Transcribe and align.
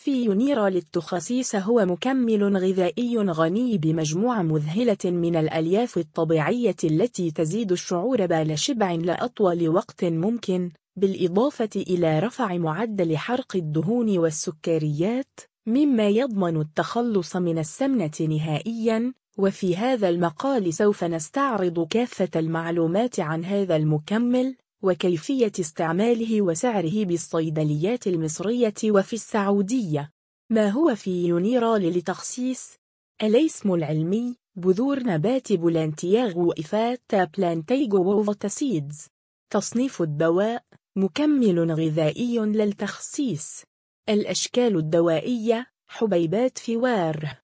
فيونيرا 0.00 0.68
للتخسيس 0.68 1.56
هو 1.56 1.86
مكمل 1.86 2.56
غذائي 2.56 3.18
غني 3.18 3.78
بمجموعة 3.78 4.42
مذهلة 4.42 4.96
من 5.04 5.36
الألياف 5.36 5.98
الطبيعية 5.98 6.76
التي 6.84 7.30
تزيد 7.30 7.72
الشعور 7.72 8.26
بالشبع 8.26 8.92
لأطول 8.92 9.68
وقت 9.68 10.04
ممكن 10.04 10.70
بالإضافة 10.96 11.68
إلى 11.76 12.18
رفع 12.18 12.56
معدل 12.56 13.16
حرق 13.16 13.56
الدهون 13.56 14.18
والسكريات 14.18 15.40
مما 15.66 16.08
يضمن 16.08 16.60
التخلص 16.60 17.36
من 17.36 17.58
السمنة 17.58 18.20
نهائياً 18.20 19.12
وفي 19.38 19.76
هذا 19.76 20.08
المقال 20.08 20.74
سوف 20.74 21.04
نستعرض 21.04 21.86
كافة 21.86 22.28
المعلومات 22.36 23.20
عن 23.20 23.44
هذا 23.44 23.76
المكمل. 23.76 24.56
وكيفية 24.82 25.52
استعماله 25.60 26.42
وسعره 26.42 27.04
بالصيدليات 27.04 28.06
المصرية 28.06 28.74
وفي 28.84 29.12
السعودية. 29.12 30.10
ما 30.50 30.68
هو 30.68 30.94
فينيرا 30.94 31.78
للتخسيس؟ 31.78 32.76
الاسم 33.22 33.74
العلمي 33.74 34.36
بذور 34.56 35.02
نبات 35.02 35.52
بلانتاغو 35.52 36.52
أوفاتا 36.52 37.24
Plantago 37.24 38.02
ovata 38.02 38.54
seeds 38.54 39.06
تصنيف 39.52 40.02
الدواء 40.02 40.64
مكمل 40.96 41.72
غذائي 41.72 42.38
للتخسيس 42.38 43.62
الأشكال 44.08 44.76
الدوائية 44.76 45.66
حبيبات 45.88 46.58
فوار. 46.58 47.36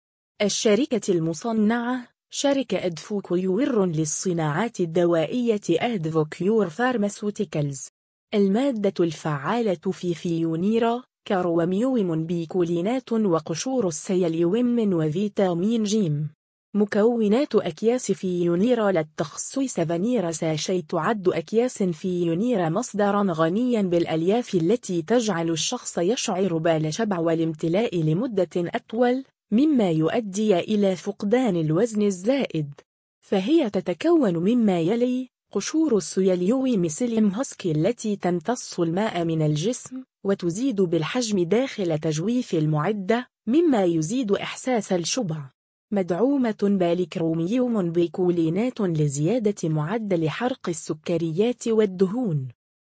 الشركة 0.42 1.12
المصنعة 1.12 2.08
شركة 2.38 2.86
أدفوكيور 2.86 3.86
للصناعات 3.86 4.80
الدوائية 4.80 5.60
Advocure 5.70 6.68
Pharmaceuticals 6.68 7.88
المادة 8.34 9.04
الفعالة 9.04 9.74
في 9.74 10.14
فينيرا 10.14 11.02
كروميوم 11.28 12.27
بيكولينات 12.27 13.12
وقشور 13.12 13.88
السيليوم 13.88 14.92
وفيتامين 14.92 15.82
جيم 15.82 16.30
مكونات 16.74 17.55
أكياس 17.55 18.12
فينيرا 18.12 18.92
للتخسيس 18.92 19.80
Venera 19.80 20.30
sachet 20.30 20.83
تعد 20.83 21.28
أكياس 21.28 21.83
فينيرا 21.83 22.69
مصدرا 22.68 23.27
غنيا 23.28 23.83
بالألياف 23.83 24.55
التي 24.55 25.02
تجعل 25.02 25.50
الشخص 25.50 25.98
يشعر 25.98 26.58
بالشبع 26.58 27.18
والامتلاء 27.18 28.02
لمدة 28.02 28.48
أطول. 28.56 29.24
مما 29.50 29.91
يؤدي 29.91 30.58
إلى 30.58 30.97
فقدان 30.97 31.56
الوزن 31.56 32.02
الزائد. 32.02 32.75
فهي 33.20 33.70
تتكون 33.70 34.36
مما 34.36 34.80
يلي 34.80 35.28
قشور 35.52 35.97
السيليوم 35.97 36.89
psyllium 36.89 37.27
husk 37.27 37.70
التي 37.70 38.17
تمتص 38.17 38.80
الماء 38.80 39.24
من 39.24 39.42
الجسم 39.42 40.05
وتزيد 40.24 40.80
بالحجم 40.80 41.42
داخل 41.42 41.98
تجويف 41.98 42.55
المعدة 42.55 43.27
مما 43.47 43.84
يزيد 43.84 44.33
إحساس 44.33 44.92
الشبع. 44.92 45.50
مدعومة 45.92 46.56
بالكروميوم 46.62 47.92
بيكولينات 47.92 48.80
لزيادة 48.80 49.69
معدل 49.69 50.30
حرق 50.30 50.69
السكريات 50.69 51.69
والدهون. 51.69 52.48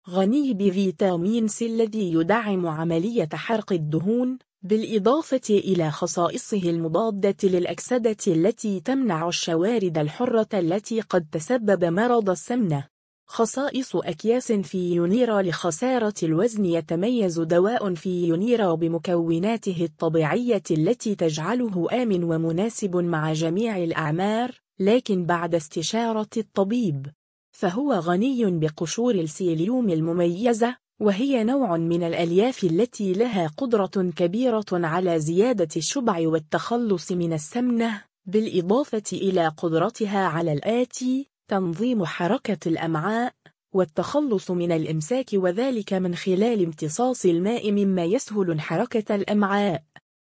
غني 0.09 0.53
بفيتامين 0.53 1.47
سي 1.47 1.65
الذي 1.65 2.13
يدعم 2.13 2.67
عملية 2.67 3.29
حرق 3.33 3.73
الدهون 3.73 4.37
بالإضافة 4.61 5.41
إلى 5.49 5.91
خصائصه 5.91 6.69
المضادة 6.69 7.35
للأكسدة 7.43 8.17
التي 8.27 8.79
تمنع 8.79 9.27
الشوارد 9.27 9.97
الحرة 9.97 10.47
التي 10.53 11.01
قد 11.01 11.27
تسبب 11.31 11.85
مرض 11.85 12.29
السمنة. 12.29 12.87
خصائص 13.25 13.95
أكياس 13.95 14.51
في 14.51 14.93
يونيرا 14.93 15.41
لخسارة 15.41 16.13
الوزن 16.23 16.65
يتميز 16.65 17.39
دواء 17.39 17.93
في 17.93 18.27
يونيرا 18.27 18.73
بمكوناته 18.75 19.83
الطبيعية 19.83 20.63
التي 20.71 21.15
تجعله 21.15 21.87
آمن 21.91 22.23
ومناسب 22.23 22.95
مع 22.95 23.33
جميع 23.33 23.77
الأعمار 23.77 24.51
لكن 24.79 25.25
بعد 25.25 25.55
استشارة 25.55 26.29
الطبيب. 26.37 27.07
فهو 27.57 27.93
غني 27.93 28.59
بقشور 28.59 29.15
السيليوم 29.15 29.89
المميزة 29.89 30.77
وهي 31.01 31.43
نوع 31.43 31.77
من 31.77 32.03
الألياف 32.03 32.63
التي 32.63 33.13
لها 33.13 33.47
قدرة 33.47 34.11
كبيرة 34.15 34.65
على 34.71 35.19
زيادة 35.19 35.67
الشبع 35.77 36.27
والتخلص 36.27 37.11
من 37.11 37.33
السمنة 37.33 38.03
بالإضافة 38.25 39.03
إلى 39.13 39.47
قدرتها 39.47 40.25
على 40.25 40.53
الآتي 40.53 41.29
تنظيم 41.47 42.05
حركة 42.05 42.69
الأمعاء 42.69 43.33
والتخلص 43.73 44.51
من 44.51 44.71
الإمساك 44.71 45.29
وذلك 45.33 45.93
من 45.93 46.15
خلال 46.15 46.63
امتصاص 46.63 47.25
الماء 47.25 47.71
مما 47.71 48.05
يسهل 48.05 48.61
حركة 48.61 49.15
الأمعاء. 49.15 49.83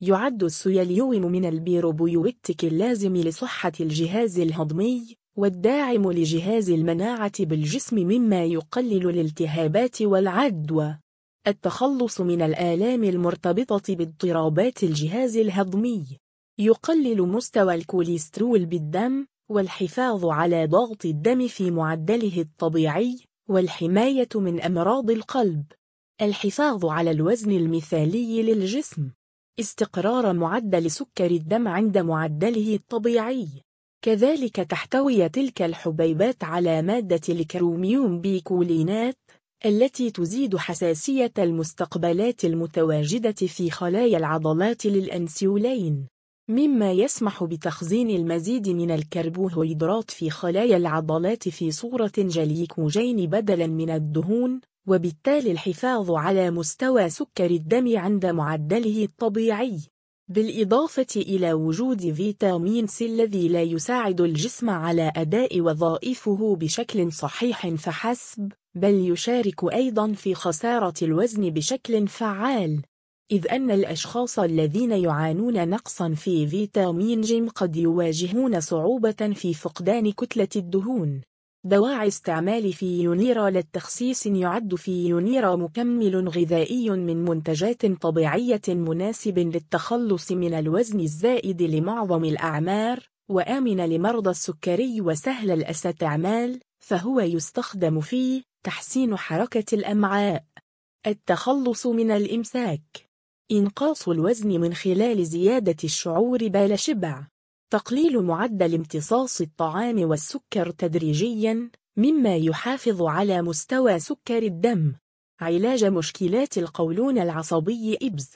يعد 0.00 0.44
السيليوم 0.44 1.22
من 1.32 1.44
البريبيوتيك 1.44 2.64
اللازم 2.64 3.16
لصحة 3.16 3.72
الجهاز 3.80 4.38
الهضمي 4.38 5.16
والداعم 5.38 6.12
لجهاز 6.12 6.70
المناعة 6.70 7.32
بالجسم 7.44 7.96
مما 7.96 8.44
يقلل 8.44 9.08
الالتهابات 9.08 10.02
والعدوى. 10.02 10.98
التخلص 11.46 12.20
من 12.20 12.42
الآلام 12.42 13.04
المرتبطة 13.04 13.94
باضطرابات 13.94 14.82
الجهاز 14.82 15.36
الهضمي. 15.36 16.04
يقلل 16.58 17.22
مستوى 17.22 17.74
الكوليسترول 17.74 18.66
بالدم 18.66 19.26
والحفاظ 19.50 20.26
على 20.26 20.66
ضغط 20.66 21.04
الدم 21.04 21.48
في 21.48 21.70
معدله 21.70 22.40
الطبيعي 22.40 23.18
والحماية 23.48 24.28
من 24.34 24.60
أمراض 24.60 25.10
القلب. 25.10 25.64
الحفاظ 26.22 26.86
على 26.86 27.10
الوزن 27.10 27.50
المثالي 27.50 28.42
للجسم. 28.42 29.10
استقرار 29.60 30.32
معدل 30.32 30.90
سكر 30.90 31.30
الدم 31.30 31.68
عند 31.68 31.98
معدله 31.98 32.74
الطبيعي. 32.74 33.48
كذلك 34.02 34.56
تحتوي 34.56 35.28
تلك 35.28 35.62
الحبيبات 35.62 36.44
على 36.44 36.82
مادة 36.82 37.20
الكروميوم 37.28 38.20
بيكولينات 38.20 39.16
التي 39.66 40.10
تزيد 40.10 40.56
حساسية 40.56 41.32
المستقبلات 41.38 42.44
المتواجدة 42.44 43.32
في 43.32 43.70
خلايا 43.70 44.18
العضلات 44.18 44.86
للأنسيولين 44.86 46.06
مما 46.50 46.92
يسمح 46.92 47.44
بتخزين 47.44 48.10
المزيد 48.10 48.68
من 48.68 48.90
الكربوهيدرات 48.90 50.10
في 50.10 50.30
خلايا 50.30 50.76
العضلات 50.76 51.48
في 51.48 51.70
صورة 51.70 52.12
جليكوجين 52.18 53.26
بدلا 53.26 53.66
من 53.66 53.90
الدهون 53.90 54.60
وبالتالي 54.88 55.52
الحفاظ 55.52 56.10
على 56.10 56.50
مستوى 56.50 57.08
سكر 57.08 57.50
الدم 57.50 57.98
عند 57.98 58.26
معدله 58.26 59.04
الطبيعي. 59.04 59.78
بالإضافة 60.30 61.06
إلى 61.16 61.52
وجود 61.52 62.12
فيتامين 62.12 62.86
سي 62.86 63.06
الذي 63.06 63.48
لا 63.48 63.62
يساعد 63.62 64.20
الجسم 64.20 64.70
على 64.70 65.12
أداء 65.16 65.60
وظائفه 65.60 66.56
بشكل 66.56 67.12
صحيح 67.12 67.68
فحسب 67.68 68.52
بل 68.74 69.10
يشارك 69.10 69.72
أيضا 69.72 70.12
في 70.12 70.34
خسارة 70.34 70.94
الوزن 71.02 71.50
بشكل 71.50 72.08
فعال. 72.08 72.82
إذ 73.32 73.48
أن 73.48 73.70
الأشخاص 73.70 74.38
الذين 74.38 74.92
يعانون 74.92 75.68
نقصا 75.68 76.14
في 76.14 76.46
فيتامين 76.46 77.20
جيم 77.20 77.48
قد 77.48 77.76
يواجهون 77.76 78.60
صعوبة 78.60 79.32
في 79.34 79.54
فقدان 79.54 80.12
كتلة 80.12 80.48
الدهون. 80.56 81.20
دواعي 81.64 82.08
استعمال 82.08 82.72
فيونيرا 82.72 83.50
للتخسيس 83.50 84.26
يعد 84.26 84.74
فيونيرا 84.74 85.56
مكمل 85.56 86.28
غذائي 86.28 86.90
من 86.90 87.24
منتجات 87.24 87.86
طبيعية 87.86 88.62
مناسب 88.68 89.38
للتخلص 89.38 90.32
من 90.32 90.54
الوزن 90.54 91.00
الزائد 91.00 91.62
لمعظم 91.62 92.24
الأعمار 92.24 93.08
وآمن 93.28 93.76
لمرضى 93.76 94.30
السكري 94.30 95.00
وسهل 95.00 95.50
الاستعمال 95.50 96.60
فهو 96.78 97.20
يستخدم 97.20 98.00
في 98.00 98.42
تحسين 98.64 99.16
حركة 99.16 99.64
الأمعاء. 99.72 100.44
التخلص 101.06 101.86
من 101.86 102.10
الإمساك. 102.10 103.08
إنقاص 103.52 104.08
الوزن 104.08 104.48
من 104.60 104.74
خلال 104.74 105.26
زيادة 105.26 105.76
الشعور 105.84 106.48
بالشبع. 106.48 107.26
تقليل 107.70 108.22
معدل 108.22 108.74
امتصاص 108.74 109.40
الطعام 109.40 109.98
والسكر 109.98 110.70
تدريجياً 110.70 111.70
مما 111.96 112.36
يحافظ 112.36 113.02
على 113.02 113.42
مستوى 113.42 113.98
سكر 113.98 114.42
الدم. 114.42 114.94
علاج 115.40 115.84
مشكلات 115.84 116.58
القولون 116.58 117.18
العصبي 117.18 117.98
إبز. 118.02 118.30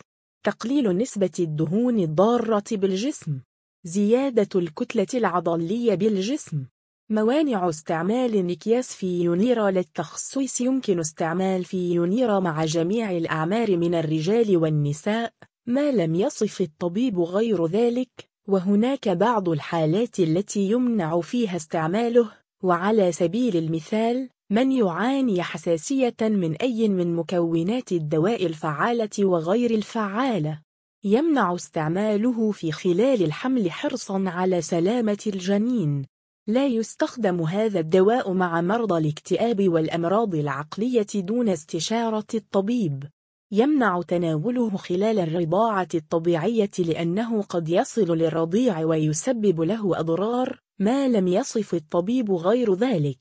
تقليل 0.45 0.97
نسبة 0.97 1.31
الدهون 1.39 1.99
الضارة 1.99 2.65
بالجسم. 2.73 3.41
زيادة 3.85 4.61
الكتلة 4.61 5.07
العضلية 5.15 5.95
بالجسم. 5.95 6.67
موانع 7.11 7.69
استعمال 7.69 8.47
مكياس 8.47 8.95
فيونيرا 8.95 9.71
للتخصيص 9.71 10.61
يمكن 10.61 10.99
استعمال 10.99 11.65
فيونيرا 11.65 12.41
مع 12.41 12.65
جميع 12.65 13.11
الأعمار 13.11 13.77
من 13.77 13.95
الرجال 13.95 14.57
والنساء 14.57 15.33
ما 15.67 15.93
لم 15.93 16.15
يصف 16.15 16.61
الطبيب 16.61 17.21
غير 17.21 17.67
ذلك. 17.67 18.32
وهناك 18.49 19.09
بعض 19.09 19.49
الحالات 19.49 20.21
التي 20.21 20.71
يمنع 20.71 21.21
فيها 21.21 21.57
استعماله 21.57 22.31
وعلى 22.63 23.13
سبيل 23.13 23.57
المثال 23.57 24.29
من 24.51 24.73
يعاني 24.73 25.43
حساسية 25.43 26.17
من 26.21 26.57
أي 26.57 26.89
من 26.89 27.17
مكونات 27.17 27.93
الدواء 27.93 28.47
الفعالة 28.47 29.11
وغير 29.19 29.71
الفعالة 29.71 30.63
يمنع 31.05 31.55
استعماله 31.55 32.51
في 32.51 32.73
خلال 32.73 33.23
الحمل 33.23 33.71
حرصاً 33.71 34.25
على 34.27 34.63
سلامة 34.63 35.19
الجنين. 35.27 36.07
لا 36.47 36.67
يستخدم 36.67 37.41
هذا 37.41 37.81
الدواء 37.81 38.33
مع 38.33 38.61
مرضى 38.61 38.99
الاكتئاب 38.99 39.69
والأمراض 39.69 40.35
العقلية 40.35 41.07
دون 41.15 41.49
استشارة 41.49 42.27
الطبيب. 42.35 43.05
يمنع 43.55 44.03
تناوله 44.03 44.77
خلال 44.77 45.19
الرضاعة 45.19 45.89
الطبيعية 45.95 46.71
لأنه 46.79 47.43
قد 47.43 47.69
يصل 47.69 48.17
للرضيع 48.17 48.85
ويسبب 48.85 49.61
له 49.61 50.01
أضرار 50.01 50.61
ما 50.79 51.09
لم 51.09 51.29
يصف 51.29 51.75
الطبيب 51.75 52.31
غير 52.31 52.75
ذلك. 52.75 53.19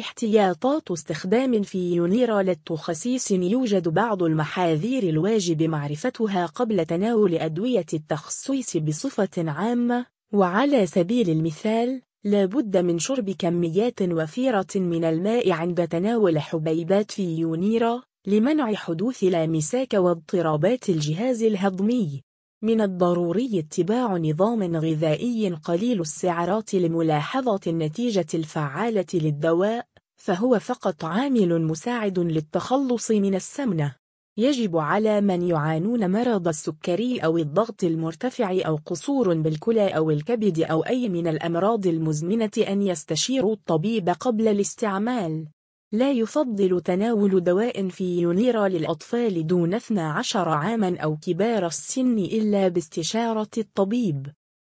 احتياطات 0.00 0.90
استخدام 0.90 1.62
في 1.62 1.94
يونيرالت 1.94 2.72
خسيس 2.72 3.30
يوجد 3.30 3.88
بعض 3.88 4.22
المحاذير 4.22 5.02
الواجب 5.02 5.62
معرفتها 5.62 6.46
قبل 6.46 6.86
تناول 6.86 7.34
أدوية 7.34 7.86
التخصيص 7.94 8.76
بصفة 8.76 9.50
عامة 9.50 10.06
وعلى 10.32 10.86
سبيل 10.86 11.30
المثال 11.30 12.02
لا 12.24 12.44
بد 12.44 12.76
من 12.76 12.98
شرب 12.98 13.30
كميات 13.30 14.02
وفيرة 14.02 14.66
من 14.76 15.04
الماء 15.04 15.50
عند 15.50 15.88
تناول 15.88 16.38
حبيبات 16.38 17.10
في 17.10 17.38
يونيرا 17.38 18.07
لمنع 18.26 18.74
حدوث 18.74 19.24
لامساك 19.24 19.94
واضطرابات 19.94 20.88
الجهاز 20.88 21.42
الهضمي. 21.42 22.22
من 22.62 22.80
الضروري 22.80 23.58
اتباع 23.58 24.16
نظام 24.16 24.76
غذائي 24.76 25.50
قليل 25.50 26.00
السعرات 26.00 26.74
لملاحظة 26.74 27.60
النتيجة 27.66 28.26
الفعالة 28.34 29.06
للدواء 29.14 29.86
فهو 30.16 30.58
فقط 30.58 31.04
عامل 31.04 31.62
مساعد 31.62 32.18
للتخلص 32.18 33.10
من 33.10 33.34
السمنة. 33.34 33.94
يجب 34.36 34.76
على 34.76 35.20
من 35.20 35.42
يعانون 35.42 36.10
مرض 36.10 36.48
السكري 36.48 37.18
أو 37.18 37.38
الضغط 37.38 37.84
المرتفع 37.84 38.60
أو 38.66 38.78
قصور 38.86 39.34
بالكلى 39.34 39.88
أو 39.88 40.10
الكبد 40.10 40.60
أو 40.60 40.80
أي 40.80 41.08
من 41.08 41.26
الأمراض 41.26 41.86
المزمنة 41.86 42.50
أن 42.68 42.82
يستشيروا 42.82 43.52
الطبيب 43.52 44.08
قبل 44.08 44.48
الاستعمال. 44.48 45.48
لا 45.92 46.12
يفضل 46.12 46.80
تناول 46.80 47.44
دواء 47.44 47.88
في 47.88 48.20
يونيرا 48.20 48.68
للأطفال 48.68 49.46
دون 49.46 49.74
12 49.74 50.48
عاما 50.48 50.98
أو 50.98 51.16
كبار 51.16 51.66
السن 51.66 52.18
إلا 52.18 52.68
باستشارة 52.68 53.50
الطبيب. 53.58 54.26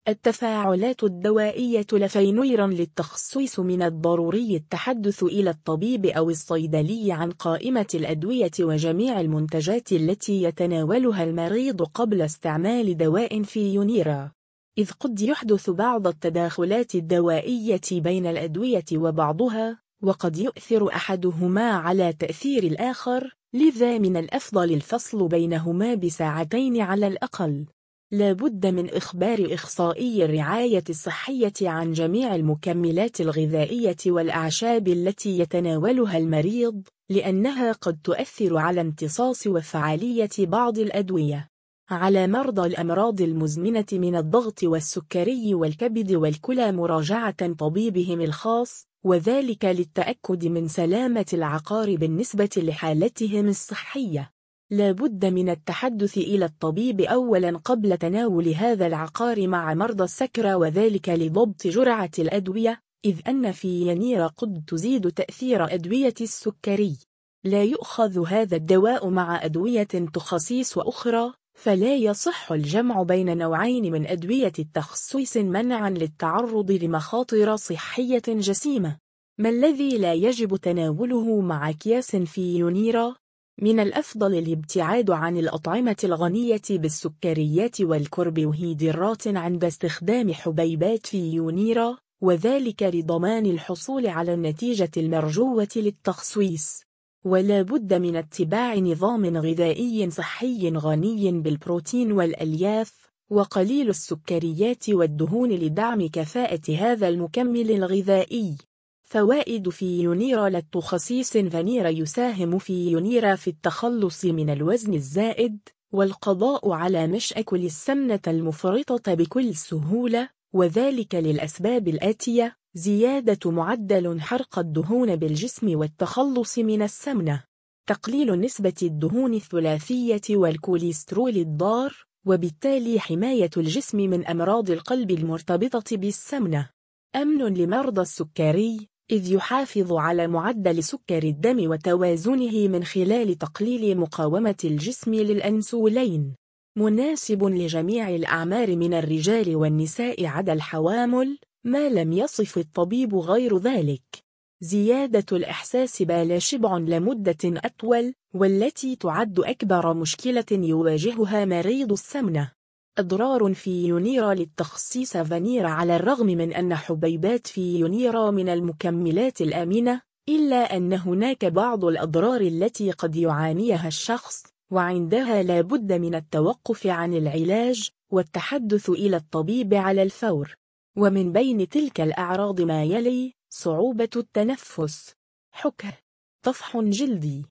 التفاعلات 0.08 1.04
الدوائية 1.04 1.86
لفينويرا 1.92 2.66
للتخصيص 2.66 3.60
من 3.60 3.82
الضروري 3.82 4.56
التحدث 4.56 5.22
إلى 5.22 5.50
الطبيب 5.50 6.06
أو 6.06 6.30
الصيدلي 6.30 7.12
عن 7.12 7.30
قائمة 7.30 7.86
الأدوية 7.94 8.50
وجميع 8.60 9.20
المنتجات 9.20 9.92
التي 9.92 10.42
يتناولها 10.42 11.24
المريض 11.24 11.82
قبل 11.82 12.22
استعمال 12.22 12.96
دواء 12.96 13.42
في 13.42 13.74
يونيرا. 13.74 14.32
إذ 14.78 14.90
قد 15.00 15.20
يحدث 15.20 15.70
بعض 15.70 16.06
التداخلات 16.06 16.94
الدوائية 16.94 17.80
بين 17.92 18.26
الأدوية 18.26 18.84
وبعضها 18.94 19.85
وقد 20.02 20.36
يؤثر 20.36 20.88
أحدهما 20.88 21.70
على 21.70 22.12
تأثير 22.12 22.62
الآخر 22.62 23.36
لذا 23.54 23.98
من 23.98 24.16
الأفضل 24.16 24.72
الفصل 24.72 25.28
بينهما 25.28 25.94
بساعتين 25.94 26.80
على 26.80 27.06
الأقل. 27.06 27.66
لا 28.12 28.32
بد 28.32 28.66
من 28.66 28.90
إخبار 28.90 29.54
إخصائي 29.54 30.24
الرعاية 30.24 30.84
الصحية 30.90 31.52
عن 31.62 31.92
جميع 31.92 32.34
المكملات 32.34 33.20
الغذائية 33.20 33.96
والأعشاب 34.06 34.88
التي 34.88 35.38
يتناولها 35.38 36.18
المريض 36.18 36.82
لأنها 37.10 37.72
قد 37.72 37.98
تؤثر 38.04 38.56
على 38.56 38.80
امتصاص 38.80 39.46
وفعالية 39.46 40.30
بعض 40.38 40.78
الأدوية. 40.78 41.48
على 41.90 42.26
مرضى 42.26 42.68
الأمراض 42.68 43.20
المزمنة 43.20 43.86
من 43.92 44.16
الضغط 44.16 44.62
والسكري 44.64 45.54
والكبد 45.54 46.12
والكلى 46.12 46.72
مراجعة 46.72 47.52
طبيبهم 47.52 48.20
الخاص 48.20 48.86
وذلك 49.06 49.64
للتأكد 49.64 50.46
من 50.46 50.68
سلامة 50.68 51.26
العقار 51.32 51.96
بالنسبة 51.96 52.50
لحالتهم 52.56 53.48
الصحية. 53.48 54.32
لا 54.70 54.92
بد 54.92 55.26
من 55.26 55.48
التحدث 55.48 56.18
إلى 56.18 56.44
الطبيب 56.44 57.00
أولا 57.00 57.58
قبل 57.58 57.98
تناول 57.98 58.48
هذا 58.48 58.86
العقار 58.86 59.48
مع 59.48 59.74
مرضى 59.74 60.04
السكرة 60.04 60.56
وذلك 60.56 61.08
لضبط 61.08 61.66
جرعة 61.66 62.10
الأدوية 62.18 62.80
إذ 63.04 63.20
أن 63.28 63.52
في 63.52 63.86
ينير 63.86 64.26
قد 64.26 64.64
تزيد 64.66 65.10
تأثير 65.10 65.74
أدوية 65.74 66.14
السكري 66.20 66.98
لا 67.44 67.64
يؤخذ 67.64 68.26
هذا 68.26 68.56
الدواء 68.56 69.08
مع 69.08 69.44
أدوية 69.44 69.88
تخصيص 70.14 70.78
أخرى 70.78 71.32
فلا 71.56 71.96
يصح 71.96 72.52
الجمع 72.52 73.02
بين 73.02 73.38
نوعين 73.38 73.92
من 73.92 74.06
أدوية 74.06 74.52
التخصيص 74.58 75.36
منعا 75.36 75.90
للتعرض 75.90 76.70
لمخاطر 76.70 77.56
صحية 77.56 78.22
جسيمة 78.28 78.98
ما 79.38 79.48
الذي 79.48 79.98
لا 79.98 80.14
يجب 80.14 80.56
تناوله 80.56 81.40
مع 81.40 81.70
أكياس 81.70 82.16
في 82.16 82.56
يونيرا؟ 82.58 83.14
من 83.62 83.80
الأفضل 83.80 84.38
الابتعاد 84.38 85.10
عن 85.10 85.36
الأطعمة 85.36 85.96
الغنية 86.04 86.62
بالسكريات 86.70 87.80
والكربوهيدرات 87.80 89.28
عند 89.28 89.64
استخدام 89.64 90.32
حبيبات 90.32 91.06
في 91.06 91.32
يونيرا 91.32 91.96
وذلك 92.22 92.82
لضمان 92.82 93.46
الحصول 93.46 94.06
على 94.06 94.34
النتيجة 94.34 94.90
المرجوة 94.96 95.68
للتخصيص 95.76 96.85
ولا 97.26 97.62
بد 97.62 97.94
من 97.94 98.16
اتباع 98.16 98.74
نظام 98.74 99.36
غذائي 99.36 100.10
صحي 100.10 100.70
غني 100.70 101.32
بالبروتين 101.32 102.12
والألياف 102.12 103.10
وقليل 103.30 103.88
السكريات 103.88 104.88
والدهون 104.88 105.50
لدعم 105.50 106.08
كفاءة 106.08 106.76
هذا 106.76 107.08
المكمل 107.08 107.70
الغذائي. 107.70 108.56
فوائد 109.02 109.68
في 109.68 110.02
يونيرا 110.02 110.48
للتخصيص 110.48 111.32
فانيرا 111.32 111.88
يساهم 111.88 112.58
في 112.58 112.90
يونيرا 112.90 113.34
في 113.34 113.50
التخلص 113.50 114.24
من 114.24 114.50
الوزن 114.50 114.94
الزائد 114.94 115.58
والقضاء 115.92 116.70
على 116.70 117.06
مشأكل 117.06 117.64
السمنة 117.64 118.20
المفرطة 118.26 119.14
بكل 119.14 119.54
سهولة 119.54 120.28
وذلك 120.52 121.14
للأسباب 121.14 121.88
الآتية. 121.88 122.56
زيادة 122.76 123.50
معدل 123.50 124.20
حرق 124.20 124.58
الدهون 124.58 125.16
بالجسم 125.16 125.78
والتخلص 125.78 126.58
من 126.58 126.82
السمنة. 126.82 127.44
تقليل 127.88 128.40
نسبة 128.40 128.74
الدهون 128.82 129.34
الثلاثية 129.34 130.20
والكوليسترول 130.30 131.36
الضار 131.36 132.06
وبالتالي 132.26 133.00
حماية 133.00 133.50
الجسم 133.56 133.98
من 133.98 134.26
أمراض 134.26 134.70
القلب 134.70 135.10
المرتبطة 135.10 135.96
بالسمنة. 135.96 136.70
أمن 137.16 137.54
لمرضى 137.54 138.00
السكري 138.00 138.88
إذ 139.10 139.32
يحافظ 139.32 139.92
على 139.92 140.26
معدل 140.26 140.84
سكر 140.84 141.22
الدم 141.22 141.70
وتوازنه 141.70 142.68
من 142.68 142.84
خلال 142.84 143.38
تقليل 143.38 143.98
مقاومة 143.98 144.56
الجسم 144.64 145.14
للأنسولين. 145.14 146.34
مناسب 146.78 147.44
لجميع 147.44 148.08
الأعمار 148.08 148.76
من 148.76 148.94
الرجال 148.94 149.56
والنساء 149.56 150.26
عدا 150.26 150.52
الحوامل 150.52 151.38
ما 151.66 151.88
لم 151.88 152.12
يصف 152.12 152.58
الطبيب 152.58 153.14
غير 153.14 153.58
ذلك. 153.58 154.24
زيادة 154.60 155.36
الإحساس 155.36 156.02
بالشبع 156.02 156.78
لمدة 156.78 157.36
أطول 157.44 158.14
والتي 158.34 158.96
تعد 158.96 159.40
أكبر 159.40 159.94
مشكلة 159.94 160.44
يواجهها 160.52 161.44
مريض 161.44 161.92
السمنة. 161.92 162.52
أضرار 162.98 163.54
في 163.54 163.86
يونيرا 163.86 164.34
للتخصيص 164.34 165.16
فانيرا 165.16 165.68
على 165.68 165.96
الرغم 165.96 166.26
من 166.26 166.52
أن 166.52 166.74
حبيبات 166.74 167.46
في 167.46 167.78
يونيرا 167.78 168.30
من 168.30 168.48
المكملات 168.48 169.40
الآمنة 169.40 170.00
إلا 170.28 170.76
أن 170.76 170.92
هناك 170.92 171.44
بعض 171.44 171.84
الأضرار 171.84 172.40
التي 172.40 172.90
قد 172.90 173.16
يعانيها 173.16 173.88
الشخص 173.88 174.42
وعندها 174.70 175.42
لا 175.42 175.60
بد 175.60 175.92
من 175.92 176.14
التوقف 176.14 176.86
عن 176.86 177.14
العلاج 177.14 177.90
والتحدث 178.12 178.90
إلى 178.90 179.16
الطبيب 179.16 179.74
على 179.74 180.02
الفور. 180.02 180.56
ومن 180.98 181.32
بين 181.32 181.68
تلك 181.68 182.00
الأعراض 182.00 182.60
ما 182.60 182.84
يلي 182.84 183.34
صعوبة 183.50 184.10
التنفس. 184.16 185.14
حكه. 185.52 185.98
طفح 186.42 186.76
جلدي. 186.80 187.44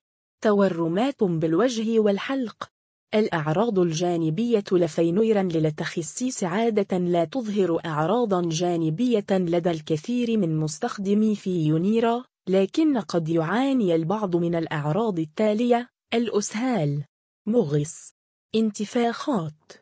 تورمات 0.44 1.24
بالوجه 1.24 2.00
والحلق. 2.00 2.70
الأعراض 3.14 3.78
الجانبية 3.78 4.64
لفينويرا 4.72 5.42
للتخسيس 5.42 6.44
عادة 6.44 6.98
لا 6.98 7.24
تظهر 7.24 7.80
أعراضا 7.86 8.48
جانبية 8.48 9.26
لدى 9.30 9.70
الكثير 9.70 10.36
من 10.36 10.56
مستخدمي 10.56 11.36
في 11.36 11.66
يونيرا 11.66 12.24
لكن 12.48 12.98
قد 12.98 13.28
يعاني 13.28 13.94
البعض 13.94 14.36
من 14.36 14.54
الأعراض 14.54 15.18
التالية 15.18 15.88
الأسهال. 16.14 17.04
مغص. 17.46 18.12
انتفاخات. 18.54 19.72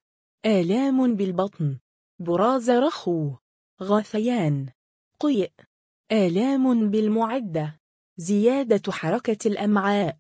آلام 0.46 1.14
بالبطن. 1.16 1.78
براز 2.18 2.70
رخو. 2.70 3.43
غثيان. 3.82 4.66
قيء. 5.20 5.50
آلام 6.12 6.90
بالمعدة. 6.90 7.80
زيادة 8.16 8.92
حركة 8.92 9.48
الأمعاء. 9.48 10.16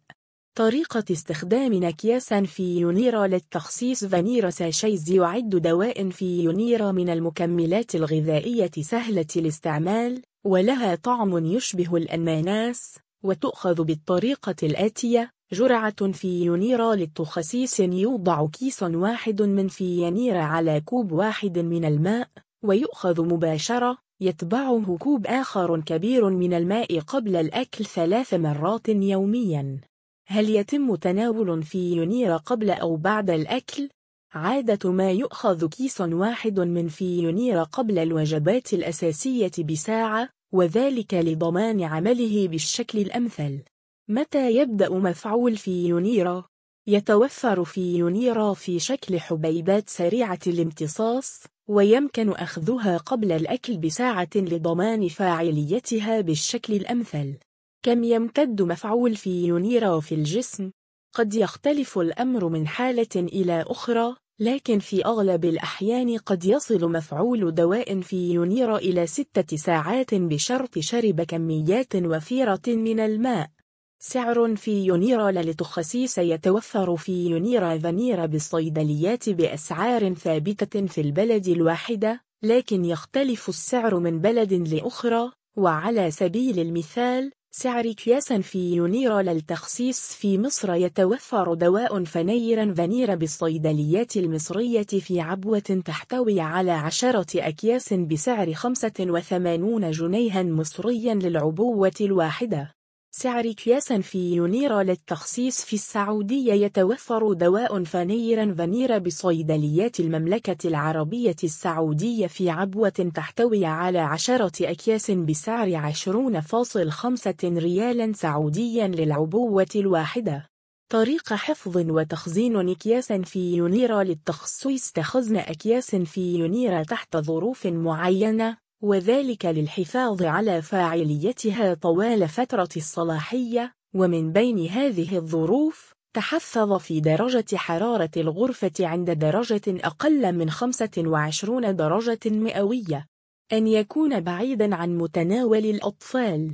طريقة 0.54 1.04
استخدام 1.10 1.74
أكياس 1.74 2.42
فينيرا 2.42 3.26
للتخسيس. 3.26 4.04
Venera 4.04 4.50
sachets 4.50 5.10
يعد 5.10 5.48
دواء 5.48 6.10
فينيرا 6.10 6.92
من 6.92 7.08
المكملات 7.08 7.94
الغذائية 7.94 8.70
سهلة 8.80 9.26
الاستعمال 9.36 10.22
ولها 10.44 10.94
طعم 10.94 11.46
يشبه 11.46 11.96
الأناناس 11.96 12.98
وتؤخذ 13.22 13.84
بالطريقة 13.84 14.56
الآتية. 14.62 15.30
جرعة 15.52 16.12
فينيرا 16.12 16.94
للتخسيس 16.94 17.80
يوضع 17.80 18.46
كيس 18.46 18.82
واحد 18.82 19.42
من 19.42 19.68
فينيرا 19.68 20.36
على 20.36 20.80
كوب 20.80 21.12
واحد 21.12 21.58
من 21.58 21.84
الماء. 21.84 22.28
ويؤخذ 22.64 23.22
مباشرة 23.22 23.98
يتبعه 24.20 24.96
كوب 25.00 25.26
آخر 25.26 25.80
كبير 25.80 26.30
من 26.30 26.54
الماء 26.54 27.00
قبل 27.00 27.36
الأكل 27.36 27.84
ثلاث 27.84 28.34
مرات 28.34 28.88
يومياً 28.88 29.80
هل 30.26 30.50
يتم 30.50 30.94
تناول 30.94 31.62
في 31.62 31.92
يونيرا 31.92 32.36
قبل 32.36 32.70
أو 32.70 32.96
بعد 32.96 33.30
الأكل؟ 33.30 33.88
عادة 34.32 34.90
ما 34.90 35.10
يؤخذ 35.10 35.68
كيس 35.68 36.00
واحد 36.00 36.60
من 36.60 36.88
في 36.88 37.18
يونيرا 37.18 37.62
قبل 37.62 37.98
الوجبات 37.98 38.72
الأساسية 38.72 39.52
بساعة 39.58 40.28
وذلك 40.52 41.14
لضمان 41.14 41.82
عمله 41.82 42.48
بالشكل 42.48 42.98
الأمثل 42.98 43.60
متى 44.08 44.56
يبدأ 44.56 44.90
مفعول 44.90 45.56
في 45.56 45.86
يونيرا؟ 45.88 46.44
يتوفر 46.86 47.64
في 47.64 47.96
يونيرا 47.96 48.54
في 48.54 48.78
شكل 48.78 49.20
حبيبات 49.20 49.90
سريعة 49.90 50.38
الامتصاص 50.46 51.42
ويمكن 51.68 52.30
أخذها 52.30 52.96
قبل 52.96 53.32
الأكل 53.32 53.76
بساعة 53.76 54.28
لضمان 54.36 55.08
فاعليتها 55.08 56.20
بالشكل 56.20 56.74
الأمثل 56.74 57.34
كم 57.82 58.04
يمتد 58.04 58.62
مفعول 58.62 59.16
في 59.16 59.46
يونيرا 59.46 60.00
في 60.00 60.14
الجسم؟ 60.14 60.70
قد 61.14 61.34
يختلف 61.34 61.98
الأمر 61.98 62.48
من 62.48 62.66
حالة 62.66 63.16
إلى 63.16 63.64
أخرى 63.66 64.16
لكن 64.40 64.78
في 64.78 65.04
أغلب 65.04 65.44
الأحيان 65.44 66.18
قد 66.18 66.44
يصل 66.44 66.92
مفعول 66.92 67.54
دواء 67.54 68.00
في 68.00 68.32
يونيرا 68.32 68.76
إلى 68.76 69.06
ستة 69.06 69.56
ساعات 69.56 70.14
بشرط 70.14 70.78
شرب 70.78 71.20
كميات 71.20 71.96
وفيرة 71.96 72.62
من 72.66 73.00
الماء 73.00 73.50
سعر 73.98 74.56
في 74.56 74.84
يونيرا 74.84 75.30
للتخسيس 75.30 76.18
يتوفر 76.18 76.96
في 76.96 77.26
يونيرا 77.26 77.78
فانيرا 77.78 78.26
بالصيدليات 78.26 79.28
بأسعار 79.28 80.14
ثابتة 80.14 80.86
في 80.86 81.00
البلد 81.00 81.48
الواحدة 81.48 82.20
لكن 82.42 82.84
يختلف 82.84 83.48
السعر 83.48 83.98
من 83.98 84.20
بلد 84.20 84.52
لأخرى 84.52 85.30
وعلى 85.56 86.10
سبيل 86.10 86.58
المثال 86.58 87.32
سعر 87.56 87.92
كياسا 87.92 88.40
في 88.40 88.74
يونيرا 88.74 89.22
للتخسيس 89.22 90.00
في 90.00 90.38
مصر 90.38 90.74
يتوفر 90.74 91.54
دواء 91.54 92.04
فنيرا 92.04 92.74
فانيرا 92.74 93.14
بالصيدليات 93.14 94.16
المصرية 94.16 94.82
في 94.82 95.20
عبوة 95.20 95.82
تحتوي 95.84 96.40
على 96.40 96.70
عشرة 96.70 97.48
أكياس 97.48 97.92
بسعر 97.92 98.54
85 98.54 99.90
جنيها 99.90 100.42
مصريا 100.42 101.14
للعبوة 101.14 101.92
الواحدة. 102.00 102.74
سعر 103.16 103.52
كياسا 103.52 104.00
في 104.00 104.34
يونيرا 104.34 104.82
للتخصيص 104.82 105.64
في 105.64 105.72
السعودية 105.72 106.52
يتوفر 106.52 107.32
دواء 107.32 107.84
فنيرا 107.84 108.54
فانيرا 108.58 108.98
بصيدليات 108.98 110.00
المملكة 110.00 110.68
العربية 110.68 111.36
السعودية 111.44 112.26
في 112.26 112.50
عبوة 112.50 113.10
تحتوي 113.14 113.66
على 113.66 113.98
عشرة 113.98 114.70
أكياس 114.70 115.10
بسعر 115.10 115.92
20.5 115.92 117.34
ريالا 117.44 118.12
سعوديا 118.12 118.88
للعبوة 118.88 119.66
الواحدة. 119.76 120.48
طريق 120.88 121.32
حفظ 121.32 121.76
وتخزين 121.76 122.70
أكياس 122.70 123.12
في 123.12 123.54
يونيرا 123.56 124.02
للتخصيص. 124.02 124.92
تخزن 124.92 125.36
أكياس 125.36 125.96
في 125.96 126.38
يونيرا 126.38 126.82
تحت 126.82 127.16
ظروف 127.16 127.66
معينة. 127.66 128.63
وذلك 128.84 129.46
للحفاظ 129.46 130.22
على 130.22 130.62
فاعليتها 130.62 131.74
طوال 131.74 132.28
فترة 132.28 132.68
الصلاحية 132.76 133.74
ومن 133.94 134.32
بين 134.32 134.66
هذه 134.66 135.16
الظروف 135.16 135.94
تحفظ 136.14 136.72
في 136.72 137.00
درجة 137.00 137.56
حرارة 137.56 138.10
الغرفة 138.16 138.72
عند 138.80 139.10
درجة 139.10 139.62
أقل 139.68 140.32
من 140.32 140.50
25 140.50 141.76
درجة 141.76 142.20
مئوية. 142.26 143.06
أن 143.52 143.66
يكون 143.66 144.20
بعيدا 144.20 144.74
عن 144.74 144.98
متناول 144.98 145.64
الأطفال. 145.64 146.52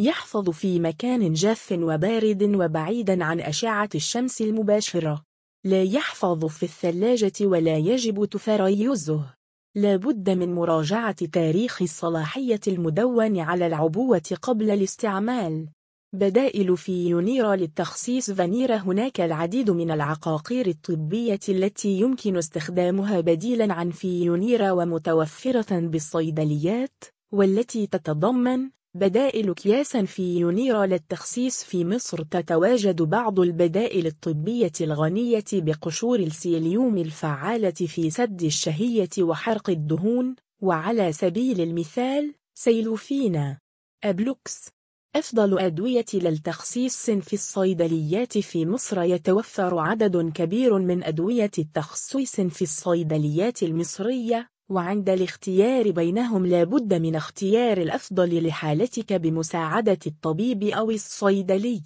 يحفظ 0.00 0.50
في 0.50 0.80
مكان 0.80 1.32
جاف 1.32 1.72
وبارد 1.72 2.42
وبعيدا 2.42 3.24
عن 3.24 3.40
أشعة 3.40 3.90
الشمس 3.94 4.40
المباشرة. 4.40 5.22
لا 5.64 5.82
يحفظ 5.82 6.44
في 6.44 6.62
الثلاجة 6.62 7.46
ولا 7.46 7.76
يجب 7.76 8.24
تفريزه. 8.24 9.41
لا 9.74 9.96
بد 9.96 10.30
من 10.30 10.54
مراجعة 10.54 11.26
تاريخ 11.26 11.82
الصلاحية 11.82 12.60
المدون 12.68 13.38
على 13.38 13.66
العبوة 13.66 14.22
قبل 14.42 14.70
الاستعمال. 14.70 15.68
بدائل 16.12 16.76
في 16.76 17.08
يونيرا 17.08 17.56
للتخصيص 17.56 18.30
فانيرا 18.30 18.76
هناك 18.76 19.20
العديد 19.20 19.70
من 19.70 19.90
العقاقير 19.90 20.66
الطبية 20.66 21.40
التي 21.48 21.88
يمكن 21.88 22.36
استخدامها 22.36 23.20
بديلا 23.20 23.74
عن 23.74 23.90
في 23.90 24.24
يونيرا 24.24 24.70
ومتوفرة 24.70 25.80
بالصيدليات 25.80 27.04
والتي 27.32 27.86
تتضمن 27.86 28.70
بدائل 28.94 29.50
أكياس 29.50 30.04
فيونيرا 30.04 30.86
للتخسيس 30.86 31.64
في 31.64 31.84
مصر 31.84 32.22
تتواجد 32.22 33.02
بعض 33.02 33.40
البدائل 33.40 34.06
الطبية 34.06 34.72
الغنية 34.80 35.44
بقشور 35.52 36.18
السيليوم 36.18 36.98
الفعالة 36.98 37.70
في 37.70 38.10
سد 38.10 38.42
الشهية 38.42 39.08
وحرق 39.18 39.70
الدهون 39.70 40.36
وعلى 40.62 41.12
سبيل 41.12 41.60
المثال 41.60 42.34
سيلوفينا. 42.54 43.58
أبلوكس. 44.04 44.68
أفضل 45.16 45.58
أدوية 45.58 46.04
للتخسيس 46.14 47.10
في 47.10 47.32
الصيدليات 47.32 48.38
في 48.38 48.66
مصر 48.66 49.02
يتوفر 49.02 49.78
عدد 49.78 50.32
كبير 50.32 50.78
من 50.78 51.04
أدوية 51.04 51.50
التخسيس 51.58 52.40
في 52.40 52.62
الصيدليات 52.62 53.62
المصرية 53.62 54.51
وعند 54.72 55.10
الاختيار 55.10 55.90
بينهم 55.90 56.46
لا 56.46 56.64
بد 56.64 56.94
من 56.94 57.16
اختيار 57.16 57.78
الأفضل 57.78 58.46
لحالتك 58.46 59.12
بمساعدة 59.12 59.98
الطبيب 60.06 60.62
أو 60.62 60.90
الصيدلي. 60.90 61.82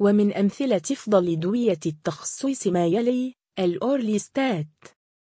ومن 0.00 0.32
أمثلة 0.32 0.82
أفضل 0.90 1.40
دوية 1.40 1.80
التخصيص 1.86 2.66
ما 2.66 2.86
يلي 2.86 3.34
الأورليستات. 3.58 4.66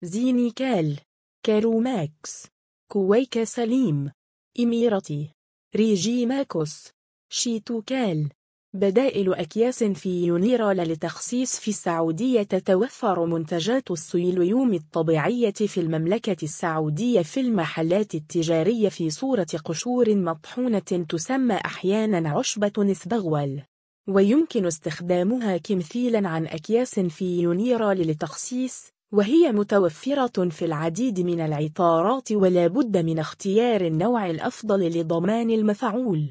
زينيكال 0.03 1.00
كاروماكس 1.44 2.48
كويكا 2.91 3.44
سليم 3.44 4.12
إميرتي 4.60 5.29
ريجي 5.75 6.25
ماكوس 6.25 6.89
شيتوكال 7.29 8.29
بدائل 8.74 9.34
أكياس 9.34 9.84
في 9.84 10.26
يونيرا 10.26 10.74
لتخصيص 10.74 11.60
في 11.60 11.68
السعودية 11.68 12.44
تتوفر 12.44 13.26
منتجات 13.26 13.92
السيليوم 13.92 14.74
الطبيعية 14.74 15.52
في 15.52 15.80
المملكة 15.80 16.38
السعودية 16.44 17.22
في 17.22 17.40
المحلات 17.40 18.16
التجارية 18.16 18.90
في 18.90 19.10
صورة 19.10 19.48
قشور 19.66 20.16
مطحونة 20.16 21.06
تسمى 21.10 21.56
أحيانا 21.56 22.30
عشبة 22.30 22.72
نسبغول 22.78 23.62
ويمكن 24.08 24.66
استخدامها 24.66 25.58
كمثيلا 25.58 26.30
عن 26.30 26.48
أكياس 26.48 27.00
في 27.00 27.42
يونيرا 27.42 27.94
للتخصيص 27.94 28.84
وهي 29.14 29.52
متوفرة 29.52 30.50
في 30.50 30.66
العديد 30.66 31.20
من 31.20 31.42
العطارات 31.42 32.32
ولا 32.32 32.68
بد 32.68 32.98
من 32.98 33.20
اختيار 33.20 33.82
النوع 33.82 34.30
الأفضل 34.30 35.00
لضمان 35.00 35.50
المفعول. 35.50 36.30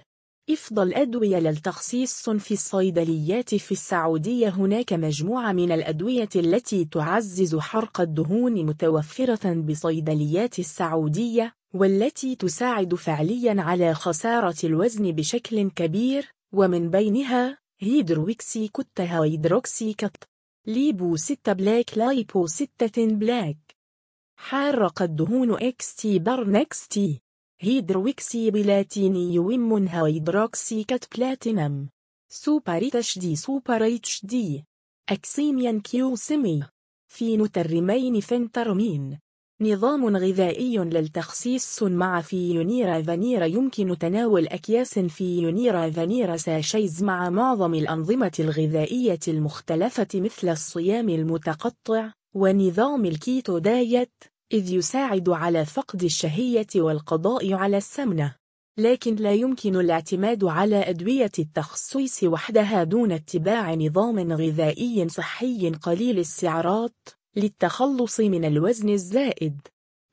إفضل 0.51 0.95
أدوية 0.95 1.39
للتخصيص 1.39 2.31
في 2.31 2.55
الصيدليات 2.55 3.55
في 3.55 3.73
السعودية. 3.73 4.49
هناك 4.49 4.93
مجموعة 4.93 5.53
من 5.53 5.73
الأدوية 5.73 6.29
التي 6.37 6.85
تعزز 6.85 7.57
حرق 7.57 8.01
الدهون 8.01 8.67
متوفرة 8.67 9.55
بصيدليات 9.55 10.59
السعودية 10.59 11.55
والتي 11.75 12.37
تساعد 12.37 12.95
فعليا 12.95 13.63
على 13.63 13.95
خسارة 13.95 14.57
الوزن 14.65 15.13
بشكل 15.13 15.71
كبير 15.71 16.27
ومن 16.53 16.91
بينها 16.91 17.59
هيدروكسي 17.81 18.69
كت 18.69 19.01
هيدروكسي 19.01 19.93
كت 19.95 20.25
ليبو 20.67 21.17
6 21.17 21.53
بلاك. 21.53 21.99
لايبو 21.99 22.47
6 22.47 22.69
بلاك 22.97 23.57
حارق 24.39 25.03
الدهون 25.03 25.53
إكس 25.63 25.95
تي 25.95 26.19
برنكس 26.19 26.89
تي 26.89 27.21
هيدروكسي 27.61 28.51
بلاتينيوم 28.51 29.89
هيدروكسي 29.89 30.85
كات 30.85 31.05
بلاتينم 31.17 31.89
سوبر 32.29 32.87
اتش 32.87 33.19
دي 33.19 33.37
سوبر 33.37 33.87
اتش 33.87 34.27
دي 34.27 34.65
اكسيميان 35.09 35.81
كيوسمي 35.81 36.63
فينوترمين 37.09 38.21
فنترمين 38.21 39.19
نظام 39.61 40.17
غذائي 40.17 40.79
للتخسيس 40.79 41.83
مع 41.83 42.21
فيونيرا 42.21 43.03
فانيرا. 43.03 43.45
يمكن 43.45 43.99
تناول 43.99 44.47
أكياس 44.47 44.99
فيونيرا 44.99 45.91
فانيرا 45.91 46.37
ساشيز 46.37 47.03
مع 47.03 47.31
معظم 47.31 47.75
الأنظمة 47.75 48.33
الغذائية 48.41 49.21
المختلفة 49.29 50.09
مثل 50.15 50.49
الصيام 50.49 51.09
المتقطع 51.09 52.13
ونظام 52.35 53.05
الكيتو 53.05 53.59
دايت 53.59 54.13
إذ 54.53 54.73
يساعد 54.73 55.29
على 55.29 55.65
فقد 55.65 56.05
الشهية 56.05 56.67
والقضاء 56.77 57.53
على 57.55 57.77
السمنة. 57.77 58.35
لكن 58.79 59.15
لا 59.15 59.33
يمكن 59.33 59.77
الاعتماد 59.77 60.45
على 60.45 60.91
أدوية 60.91 61.31
التخصيص 61.39 62.23
وحدها 62.25 62.85
دون 62.85 63.13
اتباع 63.13 63.75
نظام 63.75 64.33
غذائي 64.33 65.09
صحي 65.09 65.71
قليل 65.71 66.19
السعرات 66.19 67.09
للتخلص 67.37 68.21
من 68.21 68.45
الوزن 68.45 68.89
الزائد. 68.89 69.61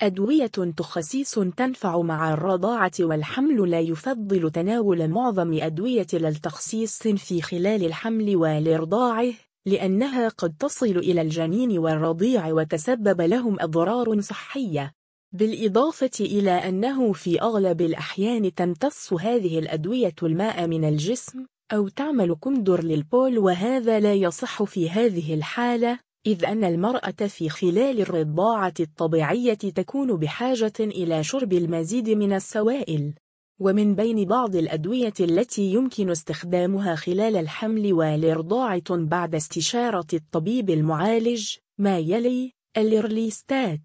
أدوية 0.01 0.51
تخسيس 0.77 1.31
تنفع 1.57 2.01
مع 2.01 2.33
الرضاعة 2.33 2.91
والحمل 2.99 3.71
لا 3.71 3.79
يفضل 3.79 4.51
تناول 4.51 5.07
معظم 5.07 5.53
أدوية 5.61 6.07
للتخسيس 6.13 7.07
في 7.07 7.41
خلال 7.41 7.85
الحمل 7.85 8.35
والإرضاعه. 8.35 9.33
لأنها 9.65 10.27
قد 10.27 10.55
تصل 10.59 10.97
إلى 10.97 11.21
الجنين 11.21 11.77
والرضيع 11.77 12.53
وتسبب 12.53 13.21
لهم 13.21 13.57
أضرار 13.59 14.21
صحية. 14.21 14.91
بالإضافة 15.31 16.11
إلى 16.19 16.51
أنه 16.51 17.13
في 17.13 17.41
أغلب 17.41 17.81
الأحيان 17.81 18.53
تمتص 18.53 19.13
هذه 19.13 19.59
الأدوية 19.59 20.15
الماء 20.23 20.67
من 20.67 20.85
الجسم 20.85 21.45
أو 21.73 21.87
تعمل 21.87 22.35
كندر 22.39 22.83
للبول 22.83 23.39
وهذا 23.39 23.99
لا 23.99 24.13
يصح 24.13 24.63
في 24.63 24.89
هذه 24.89 25.33
الحالة 25.33 25.99
إذ 26.27 26.45
أن 26.45 26.63
المرأة 26.63 27.27
في 27.27 27.49
خلال 27.49 28.01
الرضاعة 28.01 28.73
الطبيعية 28.79 29.53
تكون 29.53 30.15
بحاجة 30.15 30.73
إلى 30.79 31.23
شرب 31.23 31.53
المزيد 31.53 32.09
من 32.09 32.33
السوائل. 32.33 33.13
ومن 33.59 33.95
بين 33.95 34.25
بعض 34.25 34.55
الأدوية 34.55 35.13
التي 35.19 35.61
يمكن 35.61 36.09
استخدامها 36.09 36.95
خلال 36.95 37.35
الحمل 37.35 37.93
والإرضاعة 37.93 38.83
بعد 38.89 39.35
استشارة 39.35 40.07
الطبيب 40.13 40.69
المعالج 40.69 41.55
ما 41.77 41.99
يلي 41.99 42.53
الإرليستات. 42.77 43.81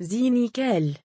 زينيكال. 0.00 0.96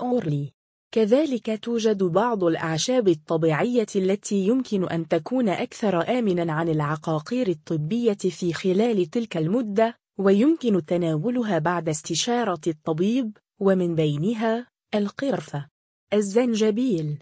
أورلي. 0.00 0.52
كذلك 0.94 1.64
توجد 1.64 2.02
بعض 2.02 2.44
الأعشاب 2.44 3.08
الطبيعية 3.08 3.86
التي 3.96 4.46
يمكن 4.46 4.88
أن 4.88 5.08
تكون 5.08 5.48
أكثر 5.48 6.18
آمناً 6.18 6.52
عن 6.52 6.68
العقاقير 6.68 7.48
الطبية 7.48 8.14
في 8.14 8.52
خلال 8.52 9.06
تلك 9.06 9.36
المدة 9.36 9.96
ويمكن 10.18 10.84
تناولها 10.84 11.58
بعد 11.58 11.88
استشارة 11.88 12.60
الطبيب 12.66 13.36
ومن 13.60 13.94
بينها 13.94 14.66
القرفة. 14.94 15.68
الزنجبيل. 16.12 17.18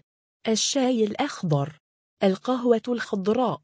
الشاي 0.47 1.03
الأخضر 1.03 1.79
القهوة 2.23 2.81
الخضراء. 2.87 3.61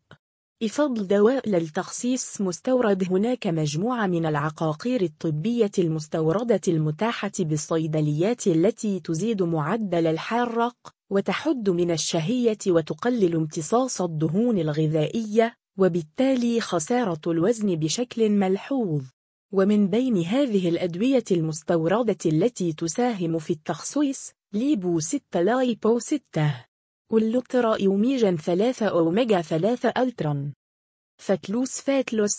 إفضل 0.64 1.08
دواء 1.08 1.50
للتخسيس 1.50 2.42
مستورد 2.42 3.04
هناك 3.12 3.48
مجموعة 3.48 4.08
من 4.08 4.26
العقاقير 4.26 5.02
الطبية 5.02 5.72
المستوردة 5.80 6.62
المتاحة 6.68 7.32
بالصيدليات 7.40 8.48
التي 8.48 9.00
تزيد 9.00 9.44
معدل 9.44 10.08
الحرق 10.08 10.76
وتحد 11.10 11.70
من 11.70 11.92
الشهية 11.92 12.58
وتقلل 12.68 13.36
امتصاص 13.36 14.02
الدهون 14.02 14.58
الغذائية 14.58 15.56
وبالتالي 15.78 16.62
خسارة 16.62 17.22
الوزن 17.28 17.76
بشكل 17.76 18.30
ملحوظ. 18.30 19.04
ومن 19.54 19.88
بين 19.88 20.18
هذه 20.18 20.70
الأدوية 20.70 21.26
المستوردة 21.32 22.18
التي 22.26 22.74
تساهم 22.74 23.40
في 23.40 23.54
التخسيس 23.54 24.37
ليبو 24.54 25.00
6 25.00 25.42
لايبو 25.42 26.00
6 26.00 26.66
واللوترا 27.12 27.82
يوميجن 27.82 28.38
3 28.38 28.88
أوميجا 28.88 29.42
3 29.42 29.94
ألترون. 29.98 30.54
فتلوس 31.18 31.82
فاتلوس. 31.82 32.32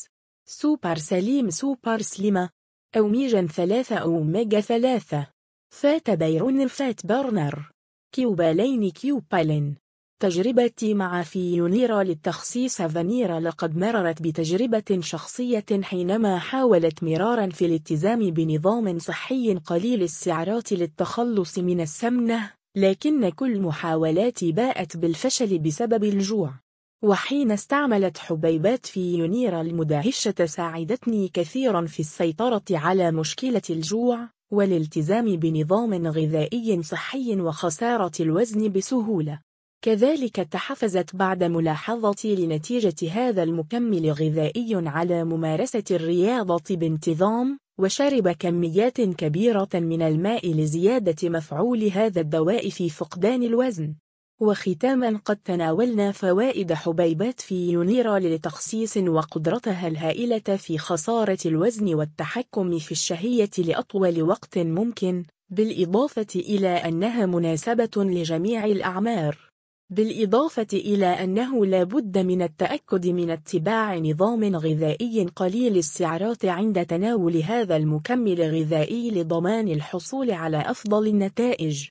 سوبر 0.47 0.99
سليم 0.99 1.50
سوبر 1.50 2.03
سليمة. 2.03 2.50
أوميجن 2.97 3.47
3 3.47 3.97
أوميجا 3.97 4.61
3 4.61 5.27
Fat 5.71 6.11
Burner 6.11 6.66
Fat 6.66 7.07
Burner. 7.07 7.71
كيوبالين 8.12 8.90
كيوبالين. 8.90 9.77
تجربتي 10.20 10.94
مع 10.94 11.22
فيونيرا 11.22 12.02
للتخسيس 12.03 12.83
فانيرا 12.83 13.40
لقد 13.40 13.76
مررت 13.76 14.22
بتجربة 14.22 15.00
شخصية 15.00 15.64
حينما 15.83 16.38
حاولت 16.38 17.04
مرارا 17.04 17.50
في 17.50 17.66
الالتزام 17.66 18.31
بنظام 18.31 18.98
صحي 18.98 19.54
قليل 19.54 20.02
السعرات 20.02 20.72
للتخلص 20.72 21.59
من 21.59 21.81
السمنة 21.81 22.50
لكن 22.76 23.28
كل 23.28 23.61
محاولاتي 23.61 24.52
باءت 24.52 24.96
بالفشل 24.96 25.59
بسبب 25.59 26.04
الجوع. 26.04 26.54
وحين 27.02 27.50
استعملت 27.52 28.18
حبيبات 28.18 28.87
فيونيرا 28.87 29.61
المدهشة 29.61 30.46
ساعدتني 30.46 31.28
كثيرا 31.28 31.87
في 31.87 32.00
السيطرة 32.00 32.64
على 32.70 33.11
مشكلة 33.11 33.62
الجوع 33.70 34.28
والالتزام 34.50 35.37
بنظام 35.37 36.07
غذائي 36.07 36.83
صحي 36.83 37.40
وخسارة 37.40 38.12
الوزن 38.20 38.72
بسهولة. 38.72 39.47
كذلك 39.83 40.37
تحفزت 40.37 41.17
بعد 41.17 41.45
ملاحظتي 41.45 42.37
لنتيجة 42.37 43.11
هذا 43.12 43.43
المكمل 43.43 44.11
غذائي 44.11 44.88
على 44.88 45.25
ممارسة 45.25 45.85
الرياضة 45.91 46.77
بانتظام 46.77 47.59
وشرب 47.79 48.29
كميات 48.29 49.01
كبيرة 49.01 49.69
من 49.75 50.03
الماء 50.03 50.53
لزيادة 50.53 51.29
مفعول 51.29 51.85
هذا 51.85 52.21
الدواء 52.21 52.71
في 52.71 52.91
فقدان 52.91 53.43
الوزن. 53.43 53.95
وختاما 54.41 55.21
قد 55.25 55.37
تناولنا 55.37 56.12
فوائد 56.12 56.73
حبيبات 56.73 57.41
في 57.41 57.71
يونيرا 57.71 58.19
للتخسيس 58.19 58.97
وقدرتها 58.97 59.88
الهائلة 59.88 60.57
في 60.57 60.79
خسارة 60.79 61.38
الوزن 61.47 61.95
والتحكم 61.95 62.79
في 62.79 62.93
الشهية 62.93 63.51
لأطول 63.59 64.23
وقت 64.23 64.59
ممكن 64.59 65.25
بالإضافة 65.51 66.27
إلى 66.37 66.69
أنها 66.69 67.27
مناسبة 67.27 67.91
لجميع 67.97 68.64
الأعمار. 68.64 69.47
بالإضافة 69.90 70.66
إلى 70.72 71.07
أنه 71.07 71.66
لا 71.66 71.85
بد 71.85 72.18
من 72.18 72.42
التأكد 72.42 73.07
من 73.07 73.31
اتباع 73.31 73.98
نظام 73.98 74.57
غذائي 74.57 75.27
قليل 75.37 75.77
السعرات 75.77 76.44
عند 76.44 76.87
تناول 76.87 77.37
هذا 77.37 77.77
المكمل 77.77 78.40
الغذائي 78.40 79.11
لضمان 79.11 79.68
الحصول 79.68 80.31
على 80.31 80.59
أفضل 80.59 81.07
النتائج. 81.07 81.87